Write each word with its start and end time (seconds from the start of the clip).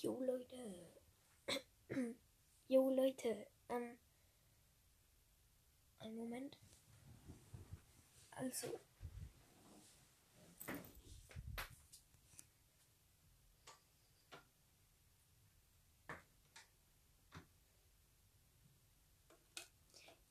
Jo 0.00 0.20
Leute. 0.20 0.56
Jo 2.68 2.90
Leute. 2.90 3.48
Ähm. 3.68 3.98
Einen 5.98 6.16
Moment. 6.16 6.56
Also. 8.30 8.80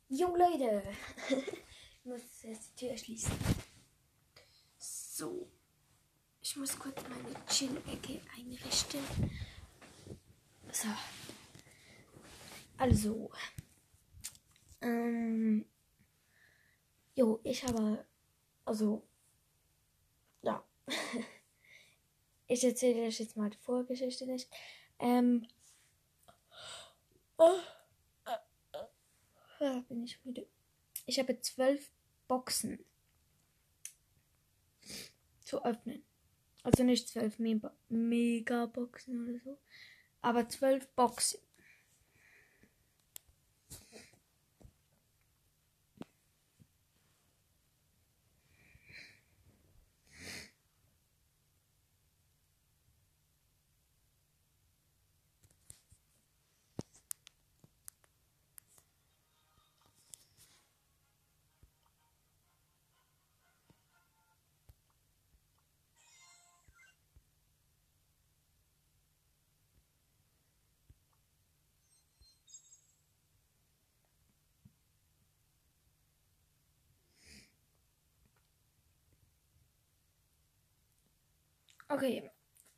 Jo 0.07 0.33
Leute. 0.33 0.81
ich 1.29 2.05
muss 2.05 2.21
jetzt 2.43 2.79
die 2.79 2.87
Tür 2.87 2.97
schließen. 2.97 3.33
So. 4.77 5.51
Ich 6.39 6.55
muss 6.55 6.79
kurz 6.79 7.01
meine 7.09 7.45
Chill-Ecke 7.47 8.21
einrichten. 8.37 9.01
So. 10.77 10.87
Also. 12.77 13.31
Ähm. 14.81 15.65
Jo, 17.15 17.39
ich 17.43 17.63
habe. 17.63 18.05
Also. 18.63 19.01
Ja. 20.43 20.63
ich 22.47 22.63
erzähle 22.63 23.07
euch 23.07 23.19
jetzt 23.19 23.35
mal 23.35 23.49
die 23.49 23.57
Vorgeschichte 23.57 24.27
nicht. 24.27 24.47
Ähm. 24.99 25.47
Oh, 27.39 27.59
äh, 29.59 29.81
bin 29.81 30.03
ich 30.03 30.23
müde. 30.23 30.47
Ich 31.07 31.17
habe 31.17 31.41
zwölf 31.41 31.91
Boxen 32.27 32.85
zu 35.43 35.65
öffnen. 35.65 36.03
Also 36.61 36.83
nicht 36.83 37.07
zwölf 37.09 37.39
Me 37.39 37.59
Megaboxen 37.89 39.27
oder 39.27 39.39
so, 39.43 39.57
aber 40.27 40.49
zwölf 40.49 40.89
Boxen. 40.95 41.39
Okay, 81.89 82.29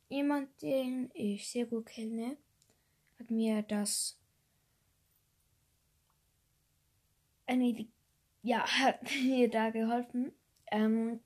jemand, 0.08 0.62
den 0.62 1.10
ich 1.14 1.50
sehr 1.50 1.66
gut 1.66 1.86
kenne, 1.86 2.36
hat 3.18 3.28
mir 3.28 3.62
das 3.62 4.16
eine, 7.46 7.88
ja, 8.42 8.64
hat 8.78 9.02
mir 9.02 9.50
da 9.50 9.70
geholfen, 9.70 10.32
ähm, 10.70 11.20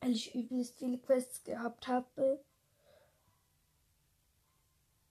weil 0.00 0.12
ich 0.12 0.34
übelst 0.34 0.78
viele 0.78 0.98
Quests 0.98 1.42
gehabt 1.44 1.88
habe 1.88 2.44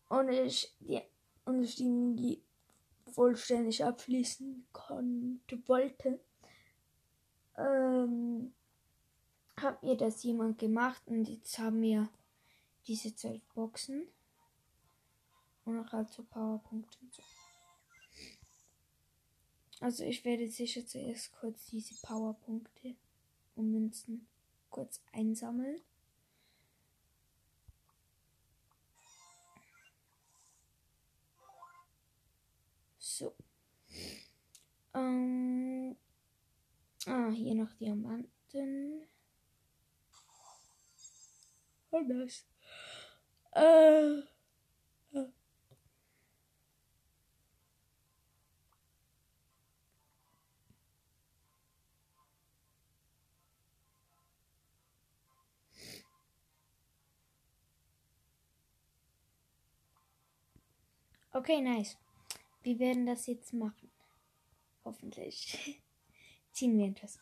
und 0.09 0.29
ich 0.29 0.71
die, 0.81 1.01
und 1.45 1.63
ich 1.63 1.77
die 1.77 2.43
vollständig 3.11 3.83
abschließen 3.83 4.67
konnte, 4.71 5.67
wollte. 5.67 6.19
Ähm, 7.57 8.53
hat 9.57 9.83
mir 9.83 9.95
das 9.95 10.23
jemand 10.23 10.59
gemacht 10.59 11.01
und 11.05 11.27
jetzt 11.27 11.57
haben 11.59 11.81
wir 11.81 12.09
diese 12.87 13.15
zwölf 13.15 13.41
Boxen 13.53 14.07
und 15.65 15.75
noch 15.75 15.91
halt 15.91 16.11
so 16.11 16.23
Powerpunkte 16.23 16.97
und 17.01 17.13
so. 17.13 17.23
Also 19.79 20.03
ich 20.03 20.23
werde 20.23 20.47
sicher 20.47 20.85
zuerst 20.85 21.33
kurz 21.33 21.67
diese 21.67 21.95
Powerpunkte 22.01 22.95
und 23.55 23.71
Münzen 23.71 24.27
kurz 24.69 25.01
einsammeln. 25.11 25.81
So. 32.97 33.35
Ähm. 34.93 35.95
Ah, 37.05 37.29
hier 37.29 37.55
noch 37.55 37.73
Diamanten. 37.73 39.03
Oh, 41.93 42.01
nice. 42.01 42.43
Äh. 43.55 44.19
äh. 45.13 45.27
Okay, 61.31 61.61
nice. 61.61 61.95
Wir 62.63 62.79
werden 62.79 63.05
das 63.05 63.27
jetzt 63.27 63.53
machen. 63.53 63.91
Hoffentlich. 64.83 65.79
Ziehen 66.53 66.75
wir 66.79 66.87
etwas. 66.87 67.19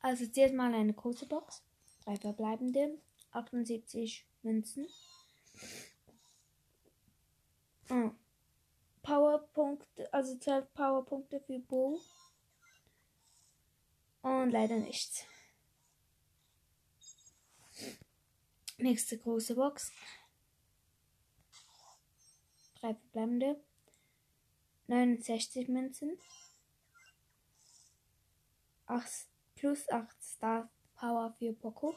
Also 0.00 0.26
zuerst 0.26 0.54
mal 0.54 0.72
eine 0.74 0.94
große 0.94 1.26
Box. 1.26 1.62
Drei 2.04 2.16
verbleibende. 2.16 2.98
78 3.34 4.26
Münzen. 4.42 4.86
Oh. 7.90 8.10
Powerpunkte, 9.02 10.12
also 10.14 10.38
12 10.38 10.72
Powerpunkte 10.72 11.40
für 11.40 11.58
Bo. 11.58 12.00
Und 14.22 14.50
leider 14.50 14.76
nichts. 14.76 15.26
Nächste 18.78 19.18
große 19.18 19.54
Box. 19.54 19.92
Drei 22.80 22.94
verbleibende. 22.94 23.62
69 24.86 25.68
Münzen. 25.68 26.18
8 28.86 29.26
plus 29.54 29.88
8 29.90 30.22
Star 30.22 30.70
Power 30.96 31.34
für 31.38 31.52
Poco. 31.52 31.94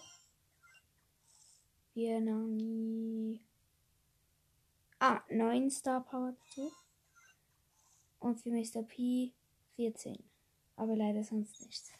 Wir 1.97 2.21
Nani. 2.21 3.41
Ah, 4.99 5.23
9 5.31 5.71
Star 5.71 6.05
Power 6.05 6.33
dazu. 6.33 6.71
Und 8.19 8.39
für 8.39 8.51
Mr. 8.51 8.83
P 8.83 9.33
14. 9.77 10.15
Aber 10.75 10.95
leider 10.95 11.23
sonst 11.23 11.59
nichts. 11.59 11.91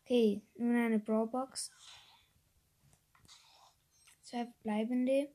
Okay, 0.00 0.40
nun 0.54 0.74
eine 0.74 1.00
Brawl 1.00 1.26
Box. 1.26 1.70
Zwei 4.22 4.46
bleibende. 4.62 5.28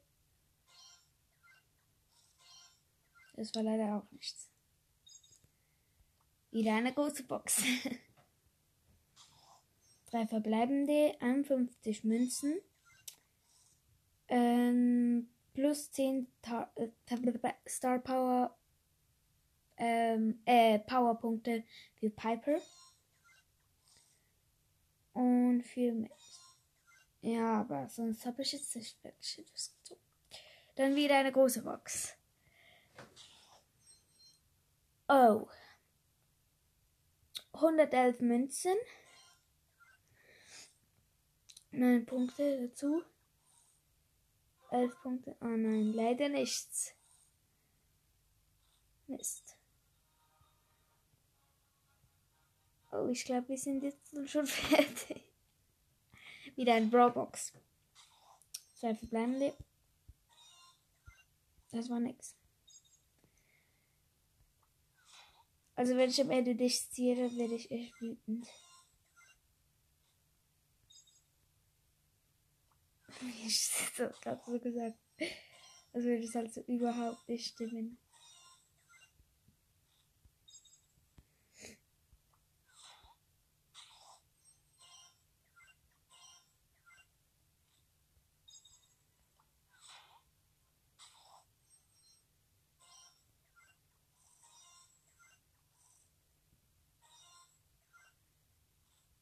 Das 3.35 3.53
war 3.53 3.61
leider 3.61 3.97
auch 3.97 4.11
nichts. 4.11 4.49
Wieder 6.49 6.73
eine 6.73 6.91
große 6.91 7.21
Box. 7.21 7.57
Drei 10.09 10.25
verbleibende, 10.25 11.15
51 11.19 12.03
Münzen. 12.03 12.59
Ähm, 14.29 15.27
plus 15.69 15.91
10 15.91 16.27
Ta 16.41 16.71
äh, 16.75 16.89
Star 17.67 17.99
Power 17.99 18.57
ähm, 19.77 20.41
äh, 20.45 20.79
Powerpunkte 20.79 21.63
für 21.99 22.09
Piper. 22.09 22.59
Und 25.13 25.61
für 25.61 25.91
mich. 25.91 26.11
Ja, 27.21 27.61
aber 27.61 27.87
sonst 27.87 28.25
habe 28.25 28.41
ich 28.41 28.53
jetzt 28.53 28.75
nicht 28.75 29.03
wirklich 29.03 29.35
gezogen. 29.35 30.01
Dann 30.75 30.95
wieder 30.95 31.19
eine 31.19 31.31
große 31.31 31.61
Box. 31.61 32.15
Oh. 35.07 35.47
111 37.53 38.21
Münzen. 38.21 38.75
9 41.71 42.05
Punkte 42.07 42.69
dazu. 42.69 43.03
11 44.71 45.01
Punkte. 45.01 45.35
Oh 45.41 45.45
nein, 45.45 45.93
leider 45.93 46.29
nichts. 46.29 46.93
Mist. 49.07 49.57
Oh, 52.91 53.07
ich 53.07 53.23
glaube, 53.25 53.49
wir 53.49 53.57
sind 53.57 53.83
jetzt 53.83 54.29
schon 54.29 54.45
fertig. 54.47 55.23
Wieder 56.55 56.73
ein 56.75 56.89
Brawlbox. 56.89 57.53
Zwei 58.75 58.95
verbleibende. 58.95 59.55
Das 61.71 61.89
war 61.89 61.99
nix. 61.99 62.35
Also 65.75 65.95
wenn 65.95 66.09
ich 66.09 66.19
am 66.19 66.31
Ende 66.31 66.55
dich 66.55 66.89
ziehe, 66.89 67.15
werde 67.15 67.55
ich 67.55 67.71
echt 67.71 68.01
wütend. 68.01 68.47
Ich 73.21 73.69
das 73.97 74.19
gerade 74.21 74.41
so 74.45 74.59
gesagt. 74.59 74.97
Also 75.93 76.07
würde 76.07 76.23
es 76.23 76.35
halt 76.35 76.53
so 76.53 76.61
überhaupt 76.61 77.27
nicht 77.27 77.53
stimmen. 77.53 77.97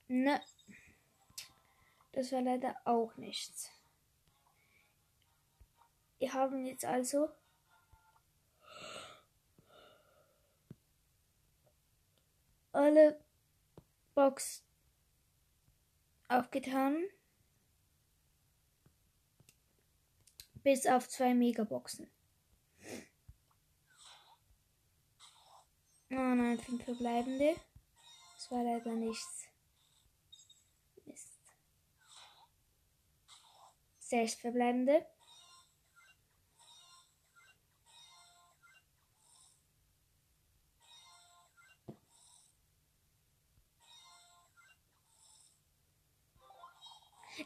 Ne. 0.09 0.41
Das 2.13 2.31
war 2.31 2.41
leider 2.41 2.75
auch 2.85 3.15
nichts. 3.17 3.69
Wir 6.27 6.33
haben 6.33 6.65
jetzt 6.65 6.83
also 6.83 7.29
alle 12.73 13.23
Box 14.13 14.61
aufgetan. 16.27 17.01
Bis 20.63 20.85
auf 20.85 21.07
zwei 21.07 21.33
Megaboxen. 21.33 22.11
Oh 26.09 26.15
nein, 26.15 26.59
fünf 26.59 26.83
verbleibende. 26.83 27.55
Das 28.35 28.51
war 28.51 28.63
leider 28.65 28.91
nichts. 28.95 29.45
Mist. 31.05 31.39
Sechs 33.99 34.35
verbleibende. 34.35 35.07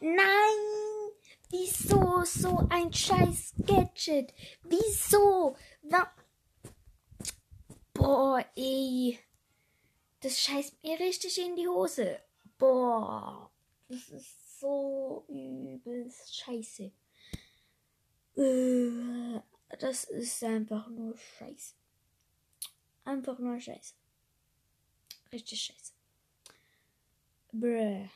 Nein! 0.02 0.82
Wieso 1.52 2.24
so 2.24 2.68
ein 2.70 2.92
scheiß 2.92 3.54
Gadget? 3.66 4.34
Wieso? 4.64 5.56
Wa 5.84 6.12
Boah, 7.94 8.44
ey. 8.56 9.20
Das 10.22 10.40
scheißt 10.40 10.82
mir 10.82 11.00
richtig 11.00 11.38
in 11.38 11.56
die 11.56 11.68
Hose. 11.68 12.20
Boah. 12.58 13.52
Das 13.90 14.10
ist 14.10 14.60
so 14.60 15.24
übelst 15.28 16.36
scheiße. 16.36 16.92
Äh, 18.38 19.40
das 19.78 20.06
ist 20.06 20.44
einfach 20.44 20.88
nur 20.88 21.16
scheiße. 21.16 21.76
Einfach 23.04 23.38
nur 23.38 23.60
scheiße. 23.60 23.94
Richtig 25.32 25.62
scheiße. 25.62 25.94
Bruh. 27.52 28.10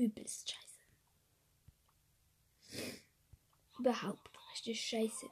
Übelst 0.00 0.50
scheiße. 0.50 0.80
Überhaupt 3.78 4.30
richtig 4.52 4.80
scheiße. 4.80 5.28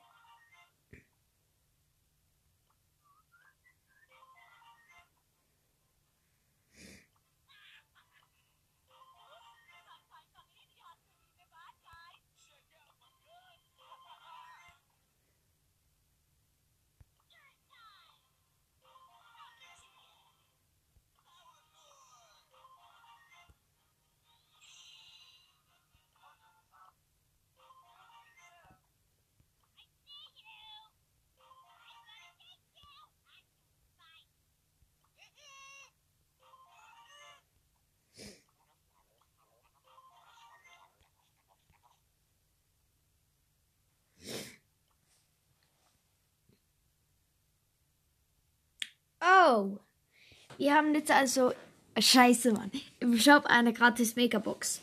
Wir 50.58 50.74
haben 50.74 50.94
jetzt 50.94 51.10
also. 51.10 51.52
Scheiße, 51.98 52.52
Mann. 52.52 52.70
Im 53.00 53.18
Shop 53.18 53.46
eine 53.46 53.72
gratis 53.72 54.14
Megabox. 54.14 54.82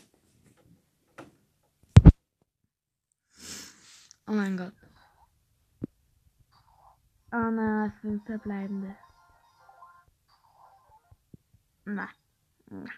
Oh 4.26 4.32
mein 4.32 4.56
Gott. 4.56 4.72
Oh 7.32 7.50
nein, 7.50 7.92
fünf 8.00 8.24
verbleibende. 8.24 8.96
Na. 11.84 12.08
Na. 12.66 12.90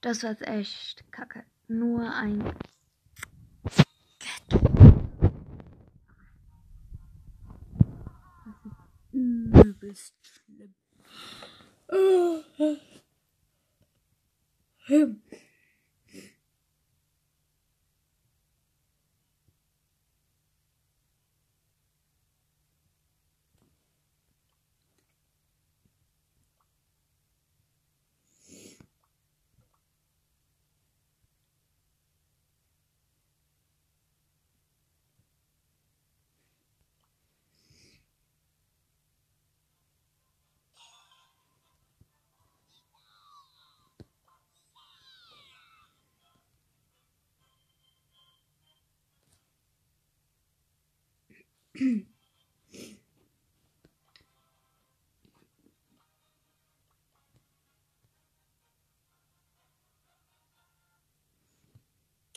Das 0.00 0.22
war 0.22 0.40
echt 0.42 1.10
kacke. 1.10 1.44
Nur 1.66 2.14
ein 2.14 2.54
übelst 9.88 10.14
schlimm. 10.22 10.74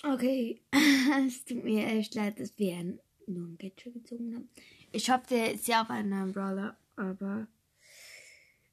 Okay, 0.03 0.62
es 1.27 1.45
tut 1.45 1.63
mir 1.63 1.86
echt 1.88 2.15
leid, 2.15 2.39
dass 2.39 2.57
wir 2.57 3.00
nur 3.27 3.48
ein 3.48 3.57
Gadget 3.57 3.93
gezogen 3.93 4.36
haben. 4.36 4.50
Ich 4.91 5.10
hoffe, 5.10 5.25
der 5.29 5.53
ist 5.53 5.67
ja 5.67 5.83
auf 5.83 5.89
einen 5.89 6.31
Brawler, 6.33 6.77
aber. 6.95 7.48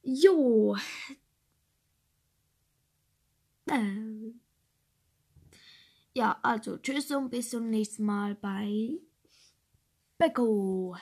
Jo. 0.03 0.75
Ähm. 3.67 4.39
Ja, 6.13 6.39
also 6.41 6.77
tschüss 6.77 7.11
und 7.11 7.29
bis 7.29 7.51
zum 7.51 7.69
nächsten 7.69 8.03
Mal 8.03 8.35
bei 8.35 8.99
pickle. 10.19 10.95